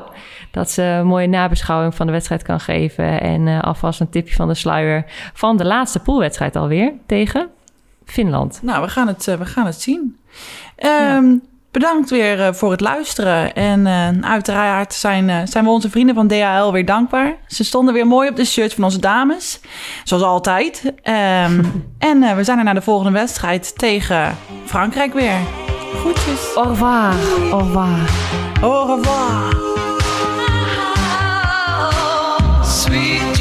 Dat 0.50 0.70
ze 0.70 0.82
een 0.82 1.06
mooie 1.06 1.26
nabeschouwing 1.26 1.94
van 1.94 2.06
de 2.06 2.12
wedstrijd 2.12 2.42
kan 2.42 2.60
geven. 2.60 3.20
En 3.20 3.60
alvast 3.62 4.00
een 4.00 4.10
tipje 4.10 4.34
van 4.34 4.48
de 4.48 4.54
sluier 4.54 5.04
van 5.32 5.56
de 5.56 5.64
laatste 5.64 5.98
poolwedstrijd 5.98 6.56
alweer 6.56 6.92
tegen 7.06 7.48
Finland. 8.04 8.60
Nou, 8.62 8.82
we 8.82 8.88
gaan 8.88 9.06
het, 9.06 9.24
we 9.24 9.44
gaan 9.44 9.66
het 9.66 9.80
zien. 9.80 10.18
Ehm, 10.76 11.36
Bedankt 11.78 12.10
weer 12.10 12.40
eh, 12.40 12.52
voor 12.52 12.70
het 12.70 12.80
luisteren. 12.80 13.54
En 13.54 13.86
eh, 13.86 14.30
uiteraard 14.30 14.94
zijn, 14.94 15.30
eh, 15.30 15.36
zijn 15.44 15.64
we 15.64 15.70
onze 15.70 15.90
vrienden 15.90 16.14
van 16.14 16.28
DHL 16.28 16.70
weer 16.70 16.84
dankbaar. 16.84 17.36
Ze 17.46 17.64
stonden 17.64 17.94
weer 17.94 18.06
mooi 18.06 18.28
op 18.28 18.36
de 18.36 18.44
shirt 18.44 18.74
van 18.74 18.84
onze 18.84 18.98
dames. 18.98 19.60
Zoals 20.04 20.22
altijd. 20.22 20.92
Ehm, 21.02 21.64
en 21.98 22.22
eh, 22.22 22.34
we 22.36 22.44
zijn 22.44 22.58
er 22.58 22.64
naar 22.64 22.74
de 22.74 22.82
volgende 22.82 23.12
wedstrijd 23.12 23.78
tegen 23.78 24.36
Frankrijk 24.64 25.12
weer. 25.12 25.38
Groetjes. 25.94 26.54
Au 26.54 26.68
revoir. 26.68 27.14
Au 27.50 27.62
revoir. 27.62 27.98
Au 28.62 28.96
revoir. 28.96 29.56
Sweet. 32.64 33.37